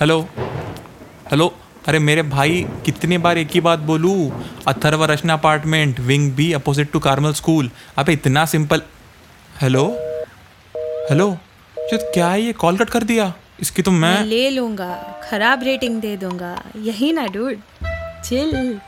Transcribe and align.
Hello 0.00 0.20
hello 1.30 1.46
अरे 1.88 1.98
मेरे 1.98 2.22
भाई 2.24 2.64
कितने 2.84 3.16
बार 3.18 3.38
एक 3.38 3.48
ही 3.54 3.60
बात 3.60 3.78
बोलूँ? 3.88 4.30
Atharva 4.68 5.04
Rachana 5.04 5.34
apartment 5.34 6.00
wing 6.00 6.32
B 6.36 6.52
opposite 6.52 6.90
to 6.92 6.98
Carmel 6.98 7.32
school 7.32 7.70
अबे 7.98 8.12
इतना 8.12 8.44
सिंपल 8.46 8.82
हेलो 9.60 9.84
हेलो 11.10 11.28
शिट, 11.90 12.00
क्या 12.14 12.28
है 12.28 12.40
ये? 12.42 12.52
कॉल 12.52 12.76
कट 12.76 12.90
कर 12.90 13.02
दिया। 13.02 13.32
इसकी 13.60 13.82
तो 13.82 13.90
मैं 13.90 14.14
मैं 14.14 14.24
ले 14.24 14.50
लूँगा। 14.50 14.90
खराब 15.30 15.62
रेटिंग 15.62 16.00
दे 16.00 16.16
दूँगा। 16.16 16.56
यही 16.76 17.12
ना 17.12 17.26
डूड 17.26 17.60
चिल 18.24 18.80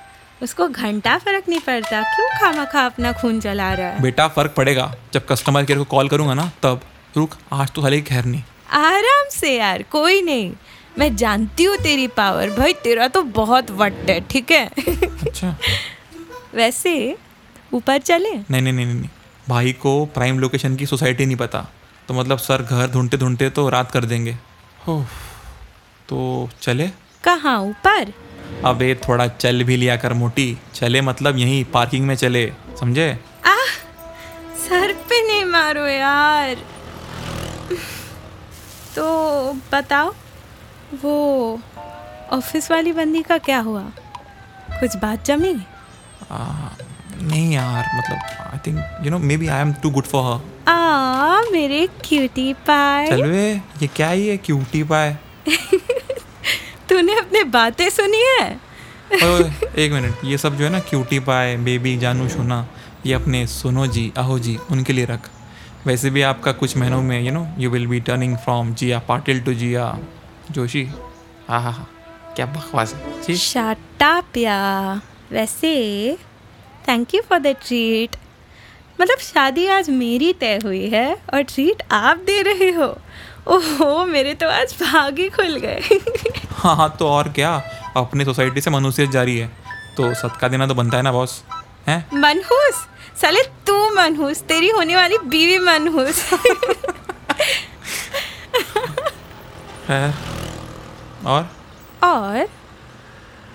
उसको 0.43 0.69
घंटा 0.69 1.19
फ़र्क 1.19 1.49
नहीं 1.49 1.61
पड़ता। 1.61 2.03
क्यों 2.15 2.29
खामा 2.41 2.65
खा 2.65 2.87
अपना 2.87 3.13
खून 3.13 3.41
जला 3.41 3.73
रहा 3.75 3.89
है? 3.89 4.03
बेटा 4.03 4.29
फ़र्क 4.29 4.55
पड़ेगा। 4.57 4.93
जब 5.15 5.27
कस्टमर 5.27 5.65
केयर 5.65 5.79
को 5.79 5.85
कॉल 5.97 6.09
करूँगा 6.09 6.35
ना 6.35 6.51
तब। 6.63 6.81
रुक 7.17 7.37
आज 7.53 7.71
तो 7.71 7.83
हले 7.83 8.01
खैर 8.03 8.25
नहीं। 8.25 8.43
आराम 8.85 9.29
से 9.31 9.57
यार 9.57 9.83
कोई 9.93 10.23
नहीं। 10.23 10.53
मैं 10.99 11.17
जानती 11.17 11.65
हूँ 11.65 11.77
तेरी 11.77 12.07
पावर 12.07 12.51
भाई 12.51 12.73
तेरा 12.73 13.09
तो 13.09 13.23
बहुत 13.23 13.71
वट 13.71 14.11
है 14.11 14.21
ठीक 14.21 14.51
है? 14.51 14.67
अच्छा। 14.67 15.57
वैसे 16.55 17.17
ऊपर 17.75 17.99
चले। 17.99 18.35
नहीं 18.35 18.63
नहीं 18.63 18.73
नहीं 18.73 18.87
नहीं। 18.87 19.09
भाई 19.49 19.73
को 19.73 20.05
प्राइम 20.07 20.39
लोकेशन 20.39 20.77
की 20.77 20.87
सोसाइटी 20.87 21.27
नहीं 21.27 21.37
पता। 21.37 21.67
तो 22.09 22.15
मतलब 22.15 22.39
सर 22.39 22.63
घर 22.63 22.91
ढूंढते 22.91 23.17
ढूंढते 23.17 23.51
तो 23.51 23.69
रात 23.69 23.91
कर 23.91 24.05
देंगे। 24.05 24.37
हो 24.87 25.05
तो 26.09 26.49
चले। 26.63 26.89
कहाँ 27.25 27.61
ऊपर? 27.61 28.13
अबे 28.65 28.95
थोड़ा 28.95 29.27
चल 29.27 29.63
भी 29.65 29.77
लिया 29.77 29.97
कर 29.97 30.13
मोटी। 30.13 30.59
चले 30.75 31.01
मतलब 31.01 31.37
यहीं 31.37 31.65
पार्किंग 31.65 32.07
में 32.07 32.15
चले 32.15 32.53
समझे? 32.81 33.11
आह 33.47 33.67
सर 34.69 34.93
पे 35.09 35.27
नहीं 35.29 35.45
मारो 35.45 35.87
यार। 35.87 36.57
तो 38.97 39.53
बताओ 39.73 40.15
वो 40.95 41.61
ऑफ़िस 42.33 42.71
वाली 42.71 42.93
बंदी 42.93 43.23
का 43.23 43.39
क्या 43.39 43.59
हुआ? 43.61 43.83
कुछ 44.81 44.97
बात 44.97 45.25
जमी? 45.25 45.55
आ, 46.31 46.39
नहीं 47.23 47.53
यार 47.53 47.85
मतलब 47.97 48.19
I 48.53 48.59
think 48.67 49.05
you 49.05 49.11
know 49.11 49.19
maybe 49.37 49.49
I 49.49 49.61
am 49.61 49.73
too 49.73 49.91
good 49.91 50.05
for 50.05 50.25
her 50.25 50.73
आ 50.73 51.41
मेरे 51.53 51.87
क्यूटी 51.87 52.53
पाए 52.53 53.09
चल 53.09 53.23
वे 53.23 53.53
ये 53.83 53.87
क्या 53.87 54.11
ही 54.11 54.29
है 54.29 54.37
क्यूटी 54.37 54.83
पाए 54.83 55.17
तूने 56.89 57.19
अपने 57.19 57.45
बातें 57.45 57.91
सुनी 57.91 58.23
है? 58.23 58.61
ओए, 59.13 59.53
एक 59.85 59.93
मिनट 59.93 60.25
ये 60.25 60.39
सब 60.39 60.57
जो 60.57 60.65
है 60.65 60.71
ना 60.71 60.81
क्यूटी 60.81 61.19
पाए 61.19 61.57
बेबी 61.57 61.97
जानू 61.97 62.29
सोना 62.29 62.67
ये 63.07 63.15
अपने 63.15 63.47
सुनो 63.47 63.87
जी 63.87 64.13
आहो 64.19 64.39
जी 64.39 64.59
उनके 64.71 64.93
लिए 64.93 65.05
रख। 65.05 65.31
वैसे 65.87 66.11
भी 66.11 66.23
आपका 66.23 66.53
कुछ 66.53 66.77
महीनों 66.77 67.03
में 67.03 67.21
you 67.21 67.33
know 67.33 67.47
you 67.59 67.71
will 67.71 67.87
be 67.87 68.01
turning 68.01 68.37
from 68.37 68.75
Jiya 68.75 68.99
Patil 68.99 69.41
to 69.41 69.55
Jiya. 69.55 69.99
Joshi. 70.53 70.91
हाँ 71.49 71.63
हाँ 71.63 71.73
हाँ। 71.73 71.89
क्या 72.37 72.47
बकवास 72.47 72.95
है? 72.95 73.23
जी। 73.23 73.37
शट 73.37 74.37
या 74.37 75.01
वैसे 75.33 76.17
thank 76.89 77.15
you 77.15 77.23
for 77.23 77.39
the 77.39 77.47
treat 77.47 78.17
मतलब 79.01 79.19
शादी 79.19 79.67
आज 79.67 79.91
मेरी 79.91 80.33
तय 80.33 80.61
हुई 80.65 80.89
है 80.89 81.19
और 81.35 81.43
ट्रीट 81.43 81.83
आप 81.93 82.17
दे 82.17 82.43
रहे 82.43 82.71
हो। 82.71 82.99
ओहो 83.47 84.07
मेरे 84.07 84.35
तो 84.35 84.49
आज 84.49 84.77
भाग 84.83 85.19
ही 85.19 85.29
खुल 85.29 85.57
गए। 85.57 85.83
हाँ 86.51 86.77
हाँ 86.77 86.97
तो 86.99 87.09
और 87.09 87.29
क्या? 87.29 87.63
अपनी 87.97 88.25
सोसाइटी 88.25 88.61
से 88.61 88.71
मनुष्य 88.71 89.07
जारी 89.07 89.39
है। 89.39 89.51
तो 89.97 90.15
सदका 90.15 90.49
देना 90.49 90.67
तो 90.67 90.75
बनता 90.75 90.97
है 90.97 91.03
ना 91.03 91.13
बॉस 91.13 91.45
हैं? 91.89 92.11
मनहूस? 92.15 92.89
साले 93.21 93.43
तू 93.67 93.95
मनहूस। 93.95 94.43
तेरी 94.43 94.69
होने 94.69 94.97
वाली 94.97 95.19
बीवी 95.19 95.59
मनहूस। 95.59 96.33
और? 101.27 101.51
और? 102.05 102.49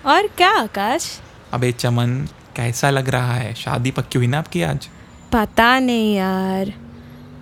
और 0.05 0.27
क्या 0.27 0.49
आकाश? 0.49 1.19
अबे 1.53 1.71
चमन 1.71 2.27
कैसा 2.55 2.89
लग 2.89 3.09
रहा 3.09 3.33
है? 3.33 3.53
शादी 3.53 3.91
पक्की 3.91 4.19
हुई 4.19 4.27
ना 4.27 4.39
आपकी 4.39 4.61
आज? 4.61 4.89
पता 5.33 5.79
नहीं 5.79 6.15
यार। 6.15 6.73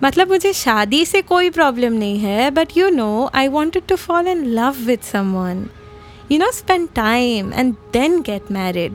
मतलब 0.04 0.28
मुझे 0.28 0.52
शादी 0.52 1.04
से 1.04 1.22
कोई 1.22 1.50
प्रॉब्लम 1.50 1.92
नहीं 1.92 2.18
है 2.18 2.50
but 2.50 2.68
you 2.76 2.90
know 2.90 3.30
I 3.34 3.48
wanted 3.48 3.82
to 3.88 3.96
fall 3.96 4.28
in 4.28 4.44
love 4.44 4.74
with 4.78 5.00
someone 5.00 5.66
you 6.32 6.38
know 6.38 6.50
spend 6.50 6.88
time 6.94 7.52
and 7.52 7.74
then 7.92 8.20
get 8.20 8.42
married 8.50 8.92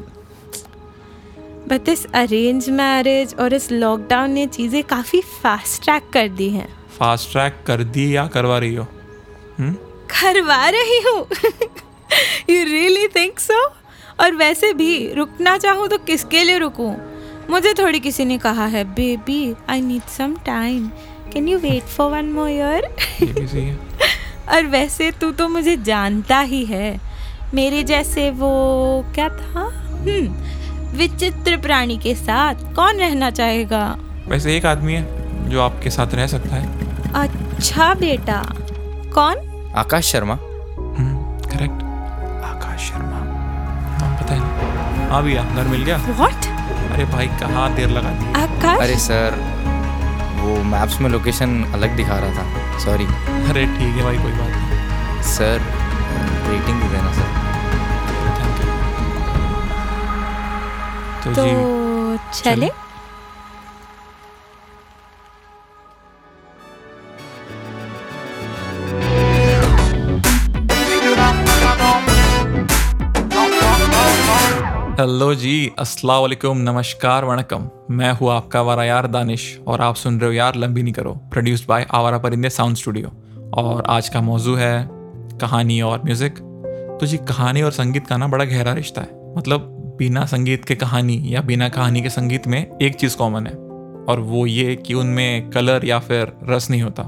but 1.67 1.89
इस 1.89 2.05
अरेंज 2.05 2.69
मैरिज 2.69 3.35
और 3.39 3.53
इस 3.53 3.71
लॉकडाउन 3.71 4.31
ने 4.31 4.47
चीज़ें 4.47 4.83
काफ़ी 4.83 5.21
फास्ट 5.21 5.83
ट्रैक 5.83 6.09
कर 6.13 6.27
दी 6.27 6.49
हैं। 6.49 6.67
फास्ट 6.99 7.31
ट्रैक 7.31 7.63
कर 7.67 7.83
दी 7.83 8.15
या 8.15 8.27
करवा 8.27 8.57
रही 8.57 8.75
हो? 8.75 8.87
हम्म? 9.59 9.75
करवा 10.11 10.67
रही 10.69 11.01
हूँ। 11.01 11.19
यू 12.49 12.63
रियली 12.65 13.07
थिंक 13.07 13.39
सो 13.39 13.63
और 14.19 14.35
वैसे 14.35 14.73
भी 14.73 15.13
रुकना 15.13 15.57
चाहूँ 15.57 15.87
तो 15.87 15.97
किसके 15.97 16.43
लिए 16.43 16.57
रुकूं? 16.57 16.93
मुझे 17.49 17.73
थोड़ी 17.73 17.99
किसी 17.99 18.25
ने 18.25 18.37
कहा 18.37 18.65
है 18.65 18.83
baby 18.93 19.55
I 19.69 19.81
need 19.81 20.09
some 20.09 20.35
time 20.45 20.87
can 21.33 21.47
you 21.47 21.57
wait 21.59 21.83
for 21.87 22.11
one 22.11 22.31
more 22.31 22.49
year 22.49 22.85
और 24.49 24.65
वैसे 24.67 25.11
तू 25.11 25.31
तो 25.31 25.47
मुझे 25.49 25.75
जानता 25.77 26.39
ही 26.39 26.63
है। 26.65 26.99
मेरे 27.53 27.83
जैसे 27.83 28.29
वो 28.31 28.51
क्या 29.15 29.27
था? 29.29 29.61
हम्म 29.87 30.97
विचित्र 30.97 31.57
प्राणी 31.57 31.97
के 31.97 32.15
साथ 32.15 32.73
कौन 32.75 32.97
रहना 32.97 33.29
चाहेगा? 33.31 33.83
वैसे 34.27 34.55
एक 34.57 34.65
आदमी 34.65 34.93
है 34.93 35.49
जो 35.49 35.61
आपके 35.61 35.89
साथ 35.89 36.15
रह 36.15 36.27
सकता 36.27 36.55
है। 36.55 37.13
अच्छा 37.15 37.93
बेटा 37.93 38.41
कौन? 39.13 39.47
आकाश 39.77 40.05
शर्मा? 40.11 40.35
करेक्ट 41.51 41.83
आकाश 42.45 42.89
शर्मा। 42.89 43.19
नाम 43.99 44.15
पता 44.17 44.33
है 44.33 45.09
हाँ 45.09 45.21
भैया 45.23 45.43
घर 45.43 45.67
मिल 45.67 45.83
गया। 45.83 45.97
व्हाट 46.09 46.45
अरे 46.93 47.05
भाई 47.13 47.27
कहाँ 47.41 47.73
देर 47.75 47.89
लगा? 47.89 48.09
दी 48.19 48.25
आकाश? 48.41 48.79
अरे 48.81 48.95
सर 48.99 49.37
वो 50.41 50.55
मैप्स 50.71 50.99
में 51.01 51.09
लोकेशन 51.09 51.63
अलग 51.73 51.95
दिखा 51.95 52.17
रहा 52.19 52.31
था। 52.37 52.79
सॉरी 52.85 53.05
अरे 53.49 53.65
ठीक 53.77 53.95
है 53.95 54.03
भाई 54.03 54.17
कोई 54.17 54.31
बात 54.31 54.49
नहीं। 54.49 55.21
सर 55.31 55.57
रेटिंग 56.49 56.81
भी 56.81 56.87
देना 56.89 57.11
सर। 57.13 57.29
थैंक 58.39 58.57
यू 61.27 61.33
तो, 61.33 61.33
तो 61.33 61.43
जी 62.17 62.41
चले। 62.43 62.69
हेलो 75.01 75.33
जी, 75.35 75.71
अस्सलाम 75.79 76.21
वालेकुम, 76.21 76.57
नमस्कार, 76.59 77.25
वणकम। 77.25 77.63
मैं 77.91 78.11
हूँ 78.11 78.29
आपका 78.31 78.61
वारा 78.61 78.83
यार 78.83 79.05
दानिश, 79.07 79.45
और 79.67 79.81
आप 79.81 79.95
सुन 79.95 80.19
रहे 80.19 80.27
हो 80.27 80.33
यार 80.33 80.55
लंबी 80.55 80.81
नहीं 80.83 80.93
करो 80.93 81.13
प्रोड्यूस्ड 81.31 81.67
बाय 81.67 81.85
आवारा 81.91 82.17
परिंदे 82.17 82.49
साउंड 82.49 82.75
स्टूडियो 82.77 83.11
और 83.53 83.83
आज 83.89 84.09
का 84.09 84.21
मौजू 84.21 84.53
है 84.55 84.87
कहानी 85.41 85.79
और 85.81 86.03
म्यूज़िक 86.03 86.37
तो 87.01 87.05
जी, 87.05 87.17
कहानी 87.19 87.61
और 87.61 87.71
संगीत 87.71 88.07
का 88.07 88.17
ना 88.17 88.27
बड़ा 88.27 88.45
गहरा 88.45 88.73
रिश्ता 88.73 89.01
है। 89.01 89.33
मतलब 89.37 89.95
बिना 89.99 90.25
संगीत 90.25 90.65
के 90.65 90.75
कहानी 90.75 91.21
या 91.25 91.41
बिना 91.41 91.69
कहानी 91.69 92.01
के 92.01 92.09
संगीत 92.09 92.47
में 92.47 92.59
एक 92.59 92.95
चीज़ 92.95 93.15
कॉमन 93.17 93.47
है, 93.47 93.53
और 93.53 94.19
वो 94.19 94.45
ये 94.45 94.75
कि 94.75 94.93
उनमें 94.93 95.49
कलर 95.49 95.85
या 95.85 95.99
फिर 95.99 96.33
रस 96.49 96.69
नहीं 96.69 96.81
होता। 96.81 97.03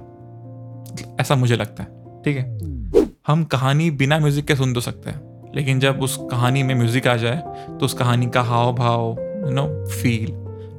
ऐसा 1.22 1.36
मुझे 1.36 1.56
लगता 1.56 1.84
है, 1.84 2.22
ठीक 2.26 2.38
है? 2.38 3.06
हम 3.28 3.44
कहानी 3.44 3.92
बिना 3.92 4.20
म्यूज़िक 4.20 4.46
के 4.46 4.56
सुन 4.56 4.74
तो 4.74 4.82
सकते 4.82 5.10
हैं। 5.10 5.33
लेकिन 5.56 5.80
जब 5.80 6.02
उस 6.02 6.18
कहानी 6.32 6.64
में 6.64 6.74
म्यूज़िक 6.76 7.08
आ 7.08 7.16
जाए 7.18 7.42
तो 7.70 7.86
उस 7.86 7.94
कहानी 7.94 8.28
का 8.28 8.42
हाव 8.44 8.74
भाव 8.76 9.16
यू 9.20 9.52
नो 9.52 9.66
फील 9.92 10.32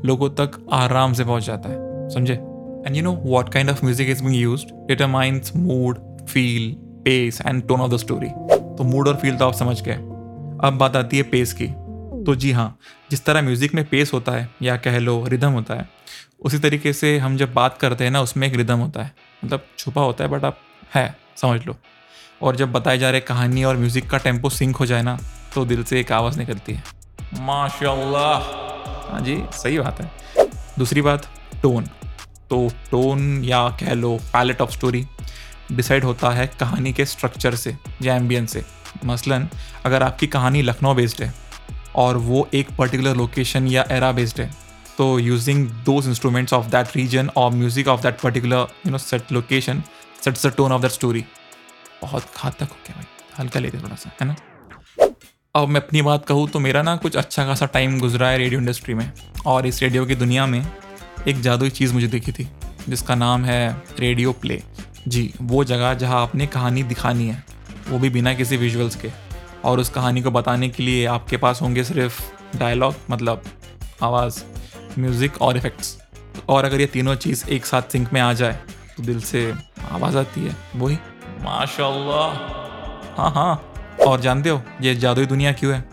लोगों 0.06 0.28
तक 0.30 0.58
आराम 0.72 1.12
से 1.12 1.24
पहुँच 1.24 1.44
जाता 1.44 1.68
है, 1.68 2.08
समझे? 2.10 2.34
And 2.34 2.96
you 2.96 3.02
know 3.02 3.12
what 3.24 3.48
kind 3.48 3.70
of 3.70 3.84
music 3.84 4.08
is 4.10 4.22
being 4.22 4.36
used 4.36 4.74
determines 4.88 5.52
mood 5.56 5.98
feel 6.26 6.74
pace 7.04 7.40
and 7.46 7.66
tone 7.68 7.80
of 7.80 7.92
the 7.92 7.96
story 7.96 8.28
तो 8.28 8.84
मूड 8.84 9.08
और 9.08 9.16
फील 9.16 9.36
तो 9.36 9.46
आप 9.46 9.54
समझ 9.54 9.80
गए। 9.82 9.94
अब 10.62 10.76
बात 10.80 10.96
आती 10.96 11.16
है 11.16 11.22
पेस 11.22 11.52
की। 11.52 11.66
तो 12.24 12.34
जी 12.34 12.50
हाँ 12.52 12.76
जिस 13.10 13.24
तरह 13.24 13.42
म्यूज़िक 13.42 13.74
में 13.74 13.84
पेस 13.88 14.12
होता 14.12 14.32
है, 14.32 14.48
या 14.62 14.76
कह 14.76 14.98
लो 14.98 15.24
रिदम 15.28 15.52
होता 15.52 15.74
है, 15.74 15.88
उसी 16.40 16.58
तरीके 16.58 16.92
से 16.92 17.16
हम 17.18 17.36
जब 17.36 17.52
बात 17.54 17.76
करते 17.78 18.04
हैं 18.04 18.10
ना, 18.10 18.20
उसमें 18.20 18.46
एक 18.48 18.54
रिदम 18.54 18.78
होता 18.78 19.02
है। 19.02 19.12
मतलब 19.44 19.66
छुपा 19.78 20.02
होता 20.02 20.24
है 20.24 20.30
बट 20.30 20.44
आप 20.44 20.58
है, 20.94 21.14
समझ 21.36 21.66
लो। 21.66 21.76
और 22.40 22.56
जब 22.56 22.72
बताए 22.72 22.98
जा 22.98 23.10
रहे 23.10 23.20
कहानी 23.22 23.64
और 23.64 23.76
म्यूज़िक 23.76 24.08
का 24.10 24.18
टेंपो 24.18 24.50
सिंक 24.50 24.76
हो 24.76 24.86
जाए 24.86 25.02
ना 25.02 25.18
तो 25.54 25.64
दिल 25.64 25.82
से 25.84 26.00
एक 26.00 26.12
आवाज़ 26.12 26.38
निकलती 26.38 26.72
है। 26.72 26.82
माशाल्लाह। 27.40 28.38
हाँ 29.10 29.20
जी, 29.20 29.42
सही 29.54 29.78
बात 29.78 30.00
है। 30.00 30.46
दूसरी 30.78 31.02
बात 31.02 31.28
टोन 31.62 31.84
तो 32.50 32.68
टोन 32.90 33.42
या 33.44 33.68
कह 33.80 33.92
लो 33.94 34.16
पैलेट 34.32 34.60
ऑफ़ 34.60 34.70
स्टोरी 34.70 35.04
डिसाइड 35.72 36.04
होता 36.04 36.30
है 36.30 36.46
कहानी 36.60 36.92
के 36.92 37.04
स्ट्रक्चर 37.06 37.54
से 37.56 37.76
या 38.02 38.16
एम्बियन 38.16 38.46
से। 38.46 38.64
मसलन, 39.04 39.48
अगर 39.84 40.02
आपकी 40.02 40.26
कहानी 40.26 40.62
लखनऊ 40.62 40.94
बेस्ड 40.94 41.22
है 41.22 41.32
और 41.96 42.16
वो 42.18 42.48
एक 42.54 42.70
पर्टिकुलर 42.78 43.16
लोकेशन 43.16 43.66
या 43.66 43.84
एरा 43.90 44.10
बेस्ड 44.12 44.40
है 44.40 44.50
तो 44.98 45.18
using 45.18 45.68
those 45.86 46.08
instruments 46.08 46.52
of 46.52 46.66
that 46.70 46.96
region 46.96 47.30
और 47.36 47.50
music 47.52 47.88
of 47.88 48.02
that 48.02 48.20
particular 48.20 48.66
you 48.86 48.92
know 48.92 48.98
set 48.98 49.32
location 49.32 49.82
sets 50.24 50.46
the 50.46 50.52
tone 50.56 50.72
of 50.72 50.82
that 50.82 50.90
story 50.92 51.24
बहुत 52.04 52.22
घातक 52.36 52.62
हो 52.62 52.76
गया 52.86 52.96
भाई 52.96 53.06
हल्का 53.38 53.60
लेते 53.60 53.78
थोड़ा 53.78 53.94
सा, 53.96 54.10
है 54.20 54.26
ना? 54.26 54.36
अब 55.54 55.68
मैं 55.68 55.80
अपनी 55.80 56.02
बात 56.02 56.24
कहूँ 56.26 56.48
तो 56.48 56.60
मेरा 56.60 56.82
ना 56.82 56.96
कुछ 56.96 57.16
अच्छा 57.16 57.44
खासा 57.46 57.66
टाइम 57.66 57.98
गुजरा 58.00 58.28
है 58.28 58.38
रेडियो 58.38 58.60
इंडस्ट्री 58.60 58.94
में 58.94 59.10
और 59.46 59.66
इस 59.66 59.80
रेडियो 59.82 60.04
की 60.06 60.14
दुनिया 60.14 60.46
में 60.46 60.66
एक 61.28 61.40
जादुई 61.40 61.70
चीज़ 61.70 61.92
मुझे 61.94 62.06
दिखी 62.06 62.32
थी, 62.32 62.48
जिसका 62.88 63.14
नाम 63.14 63.44
है 63.44 63.82
रेडियो 63.98 64.32
प्ले 64.32 64.62
जी, 65.08 65.32
वो 65.42 65.64
जगह 65.64 65.94
जहाँ 65.94 66.20
आपने 66.22 66.46
कहानी 66.46 66.82
दिखानी 66.82 67.28
है, 67.28 67.42
वो 67.88 67.98
भी 67.98 68.10
बिना 68.10 68.34
किसी 68.34 68.56
विजुअल्स 68.56 68.96
के। 68.96 69.10
और 69.64 69.80
उस 69.80 69.90
कहानी 69.90 70.22
को 70.22 70.30
बताने 70.30 70.68
के 70.68 70.82
लिए 70.82 71.04
आपके 71.06 71.36
पास 71.36 71.62
होंगे 71.62 71.84
सिर्फ़ 71.84 72.20
डायलॉग 72.58 72.94
मतलब 73.10 73.42
आवाज़ 74.02 74.42
म्यूज़िक 74.98 75.40
और 75.42 75.56
इफ़ेक्ट्स 75.56 75.96
और 76.48 76.64
अगर 76.64 76.80
ये 76.80 76.86
तीनों 76.86 77.14
चीज़ 77.16 77.48
एक 77.48 77.66
साथ 77.66 77.92
सिंक 77.92 78.12
में 78.12 78.20
आ 78.20 78.32
जाए 78.32 78.58
तो 78.96 79.02
दिल 79.02 79.20
से 79.22 79.52
आवाज़ 79.90 80.16
आती 80.18 80.40
है, 80.40 80.56
वही। 80.76 80.98
माशाल्लाह। 81.42 82.28
हाँ 83.20 83.30
हाँ। 83.30 83.74
और 84.06 84.20
जानते 84.20 84.50
हो, 84.50 84.62
ये 84.80 84.94
जादुई 84.94 85.26
दुनिया 85.26 85.52
क्यों 85.52 85.74
है? 85.74 85.84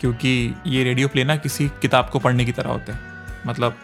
क्योंकि 0.00 0.54
ये 0.66 0.84
रेडियो 0.84 1.08
प्ले 1.08 1.24
ना 1.24 1.36
किसी 1.36 1.68
किताब 1.68 2.10
को 2.10 2.18
पढ़ने 2.18 2.44
की 2.44 2.52
तरह 2.52 2.70
होता 2.70 2.92
है। 2.92 2.98
मतलब 3.46 3.76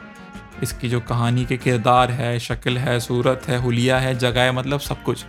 इसकी 0.62 0.88
जो 0.88 1.00
कहानी 1.00 1.44
के 1.44 1.56
किरदार 1.56 2.10
है, 2.10 2.38
शक्ल 2.38 2.78
है, 2.78 3.00
सूरत 3.00 3.42
है, 3.48 3.58
हुलिया 3.58 3.98
है, 3.98 4.14
जगह 4.14 4.42
है 4.42 4.52
मतलब 4.52 4.80
सब 4.80 5.02
कुछ, 5.02 5.24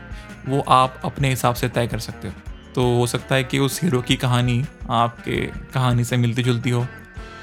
वो 0.48 0.66
आप 0.68 1.02
अपने 1.06 1.30
हिसाब 1.30 1.56
से 1.56 1.70
तय 1.70 1.88
कर 1.88 2.00
सकते 2.00 2.28
हो। 2.28 2.34
तो 2.76 2.96
हो 2.96 3.08
सकता 3.08 3.36
है 3.36 3.44
कि 3.44 3.60
उस 3.60 3.84
हीरो 3.84 4.02
की 4.02 4.16
कहानी 4.16 4.66
आपके 4.90 5.42
कहानी 5.48 6.04
से 6.04 6.18
मिलती 6.18 6.44
जुलती 6.44 6.70
हो, 6.70 6.88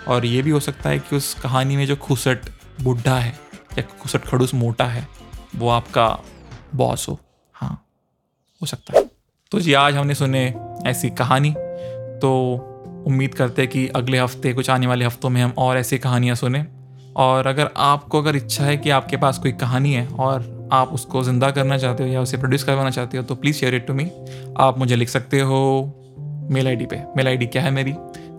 और 0.08 0.24
ये 0.24 0.42
भी 0.42 0.50
हो 0.50 0.60
सकता 0.60 0.90
है 0.90 0.98
कि 0.98 1.16
उस 1.16 1.34
कहानी 1.34 1.76
में 1.76 1.86
जो 1.86 1.96
खुसट 1.96 2.38
बुढ़ा 2.80 3.18
है, 3.18 3.38
या 3.78 3.82
खुसट 3.82 4.24
खड़ूस 4.24 4.54
मोटा 4.54 4.84
है, 4.84 5.08
वो 5.56 5.68
आपका 5.68 6.18
बॉस 6.74 7.08
हो। 7.08 7.20
हाँ 8.62 8.66
सकता 8.66 8.98
है। 8.98 9.04
तो 9.52 9.60
जी, 9.60 9.72
आज 9.72 9.94
हमने 9.94 10.14
सुने 10.14 10.42
ऐसी 10.86 11.10
कहानी। 11.10 11.54
तो 12.22 12.32
उम्मीद 13.06 13.34
करते 13.34 13.62
हैं 13.62 13.70
कि 13.70 13.86
अगले 13.88 14.18
हफ़्ते, 14.18 14.52
कुछ 14.52 14.70
आने 14.70 14.86
वाले 14.86 15.04
हफ्तों 15.04 15.30
में 15.30 15.40
हम 15.42 15.52
और 15.58 15.78
ऐसी 15.78 15.98
कहानियाँ 15.98 16.36
सुने। 16.36 16.64
और 17.16 17.46
अगर 17.46 17.70
आपको 17.76 18.22
अगर 18.22 18.36
इच्छा 18.36 18.64
है 18.64 18.76
कि 18.76 18.90
आपके 18.90 19.16
पास 19.16 19.38
कोई 19.38 19.52
कहानी 19.52 19.92
है 19.92 20.06
और 20.08 20.68
आप 20.72 20.88
उसको 20.88 21.22
ज़िंदा 21.24 21.50
करना 21.50 21.78
चाहते 21.78 22.02
हो 22.02 22.08
या 22.08 22.20
उसे 22.20 22.36
प्रोड्यूस 22.36 22.64
करवाना 22.64 22.90
चाहते 22.90 23.18
हो 23.18 23.22
तो 23.24 23.34
please 23.34 23.56
share 23.56 23.74
it 23.74 23.86
to 23.86 23.94
me 23.94 24.10
आप 24.58 24.78
मुझे 24.78 24.96
लिख 24.96 25.08
सकते 25.08 25.40
हो 25.40 25.60
मेल 26.50 26.66
आईडी 26.66 26.86
पे। 26.86 27.02
मेल 27.16 27.28
आईडी 27.28 27.46
क्या 27.46 27.62
है 27.62 27.70
मेरी? 27.70 27.94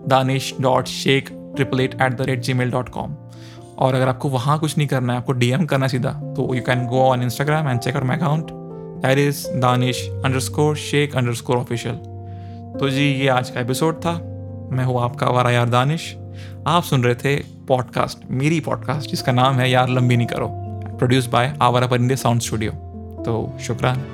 Danish 0.08 0.52
dot 0.60 0.86
Shaikh 0.86 1.30
triple 1.30 1.80
at 1.80 1.94
at 2.02 2.12
the 2.12 2.20
rate 2.20 2.40
Gmail 2.52 2.70
dot 2.70 2.88
com 2.88 3.14
और 3.78 3.94
अगर 3.94 4.08
आपको 4.08 4.28
वहाँ 4.28 4.58
कुछ 4.58 4.76
नहीं 4.78 4.88
करना 4.88 5.12
है, 5.12 5.18
आपको 5.18 5.32
डी 5.32 5.50
एम 5.50 5.64
करना 5.66 5.88
सीधा 5.88 6.10
तो 6.36 6.54
you 6.54 6.62
can 6.62 6.86
go 6.86 7.02
on 7.02 7.22
Instagram 7.22 7.68
and 7.68 7.80
check 7.80 7.96
out 7.96 8.04
my 8.04 8.16
account 8.16 8.50
that 8.98 9.18
is 9.18 9.46
Danish 9.48 10.08
underscore 10.38 10.76
Shaikh 10.76 11.16
underscore 11.34 11.56
official. 11.56 11.94
तो 12.80 12.90
जी, 12.90 13.12
ये 13.12 13.28
आज 13.28 13.50
का 13.50 13.60
एपिसोड 13.60 13.96
था। 13.96 14.12
मैं 14.72 14.84
हूँ 14.84 15.00
आपका 15.00 15.26
वारा 15.26 15.50
यार 15.50 15.68
दानिश। 15.68 16.16
आप 16.66 16.82
सुन 16.82 17.04
रहे 17.04 17.14
थे 17.14 17.36
पॉडकास्ट, 17.68 18.18
मेरी 18.30 18.60
पॉडकास्ट, 18.60 19.10
जिसका 19.10 19.32
नाम 19.32 19.54
है 19.54 19.70
यार 19.70 19.88
लंबी 19.88 20.16
नहीं 20.16 20.26
करो 20.26 20.48
प्रोड्यूस 20.98 21.26
बाय 21.26 21.54
आवारा 21.62 21.86
परिंदे 21.86 22.16
साउंड 22.16 22.40
स्टूडियो। 22.40 22.72
तो 23.26 23.58
शुक्रान। 23.60 24.04